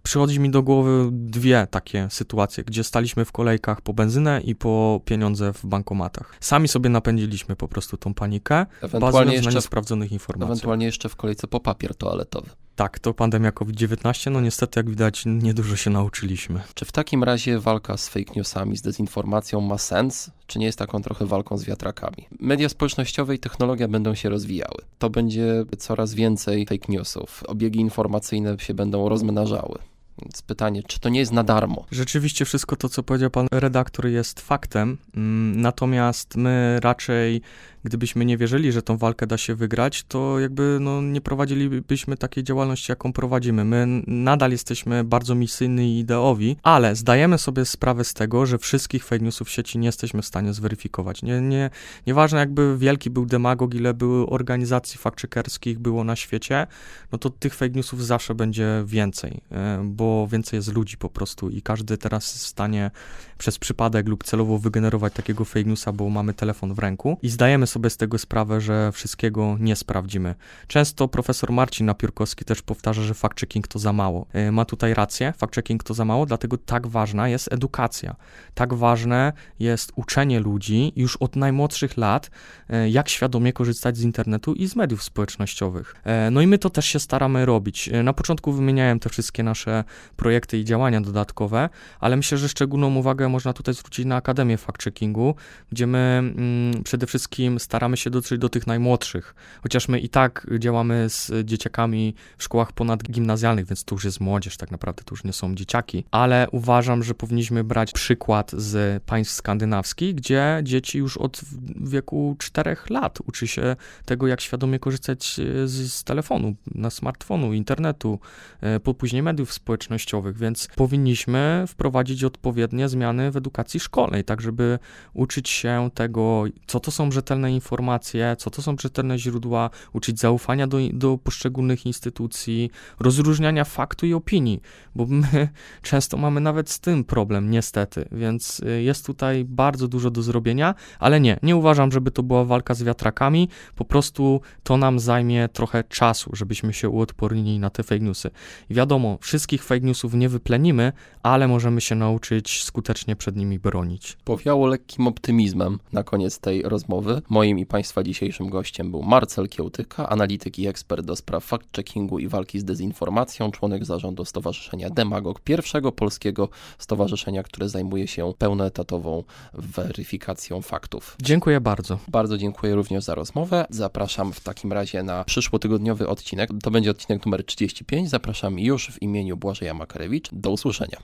[0.02, 5.00] Przychodzi mi do głowy dwie takie sytuacje, gdzie staliśmy w kolejkach po benzynę i po
[5.04, 6.34] pieniądze w bankomatach.
[6.40, 8.66] Sami sobie napędziliśmy po prostu tą panikę,
[9.00, 10.50] bazując na niesprawdzonych informacjach.
[10.50, 12.50] Ewentualnie jeszcze w kolejce po papier toaletowy.
[12.76, 16.60] Tak, to pandemia COVID-19, no niestety, jak widać, niedużo się nauczyliśmy.
[16.74, 20.78] Czy w takim razie walka z fake newsami, z dezinformacją ma sens, czy nie jest
[20.78, 22.28] taką trochę walką z wiatrakami?
[22.40, 24.82] Media społecznościowe i technologia będą się rozwijały.
[24.98, 27.42] To będzie coraz więcej fake newsów.
[27.46, 29.78] Obiegi informacyjne się będą rozmnażały.
[30.22, 31.84] Więc pytanie, czy to nie jest na darmo?
[31.90, 34.98] Rzeczywiście wszystko to, co powiedział pan redaktor, jest faktem.
[35.16, 37.42] Mm, natomiast my raczej
[37.86, 42.44] gdybyśmy nie wierzyli, że tą walkę da się wygrać, to jakby no, nie prowadzilibyśmy takiej
[42.44, 43.64] działalności, jaką prowadzimy.
[43.64, 49.04] My nadal jesteśmy bardzo misyjni i ideowi, ale zdajemy sobie sprawę z tego, że wszystkich
[49.04, 51.22] fake newsów w sieci nie jesteśmy w stanie zweryfikować.
[51.22, 51.70] Nie, nie,
[52.06, 56.66] nieważne jakby wielki był demagog, ile było organizacji fact-checkerskich było na świecie,
[57.12, 61.50] no to tych fake newsów zawsze będzie więcej, e, bo więcej jest ludzi po prostu
[61.50, 62.90] i każdy teraz jest w stanie
[63.38, 67.66] przez przypadek lub celowo wygenerować takiego fake newsa, bo mamy telefon w ręku i zdajemy
[67.66, 70.34] sobie z tego sprawę, że wszystkiego nie sprawdzimy.
[70.66, 74.26] Często profesor Marcin Napiórkowski też powtarza, że fact-checking to za mało.
[74.32, 78.16] E, ma tutaj rację, fact-checking to za mało, dlatego tak ważna jest edukacja.
[78.54, 82.30] Tak ważne jest uczenie ludzi już od najmłodszych lat,
[82.68, 85.94] e, jak świadomie korzystać z internetu i z mediów społecznościowych.
[86.04, 87.90] E, no i my to też się staramy robić.
[88.04, 89.84] Na początku wymieniałem te wszystkie nasze
[90.16, 91.68] projekty i działania dodatkowe,
[92.00, 95.34] ale myślę, że szczególną uwagę można tutaj zwrócić na Akademię Fact-Checkingu,
[95.72, 100.46] gdzie my mm, przede wszystkim staramy się dotrzeć do tych najmłodszych, chociaż my i tak
[100.58, 105.24] działamy z dzieciakami w szkołach ponadgimnazjalnych, więc to już jest młodzież, tak naprawdę to już
[105.24, 111.16] nie są dzieciaki, ale uważam, że powinniśmy brać przykład z państw skandynawskich, gdzie dzieci już
[111.16, 111.40] od
[111.80, 118.18] wieku 4 lat uczy się tego, jak świadomie korzystać z, z telefonu, na smartfonu, internetu,
[118.60, 124.78] e, później mediów społecznościowych, więc powinniśmy wprowadzić odpowiednie zmiany w edukacji szkolnej, tak żeby
[125.14, 130.66] uczyć się tego, co to są rzetelne informacje, co to są czytelne źródła, uczyć zaufania
[130.66, 132.70] do, do poszczególnych instytucji,
[133.00, 134.60] rozróżniania faktu i opinii,
[134.94, 135.48] bo my
[135.82, 140.74] często mamy nawet z tym problem, niestety, więc y, jest tutaj bardzo dużo do zrobienia,
[140.98, 145.48] ale nie, nie uważam, żeby to była walka z wiatrakami, po prostu to nam zajmie
[145.48, 148.30] trochę czasu, żebyśmy się uodpornili na te fake newsy.
[148.70, 150.92] Wiadomo, wszystkich fake newsów nie wyplenimy,
[151.22, 154.16] ale możemy się nauczyć skutecznie przed nimi bronić.
[154.24, 157.22] Powiało lekkim optymizmem na koniec tej rozmowy.
[157.36, 162.28] Moim i Państwa dzisiejszym gościem był Marcel Kiełtyka, analityk i ekspert do spraw fact-checkingu i
[162.28, 169.24] walki z dezinformacją, członek zarządu Stowarzyszenia Demagog, pierwszego polskiego stowarzyszenia, które zajmuje się pełnoetatową
[169.54, 171.16] weryfikacją faktów.
[171.22, 171.98] Dziękuję bardzo.
[172.08, 173.66] Bardzo dziękuję również za rozmowę.
[173.70, 176.50] Zapraszam w takim razie na przyszłotygodniowy odcinek.
[176.62, 178.10] To będzie odcinek numer 35.
[178.10, 180.28] Zapraszam już w imieniu Błażeja Makarewicz.
[180.32, 180.98] Do usłyszenia.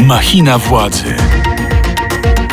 [0.00, 1.14] Machina władzy.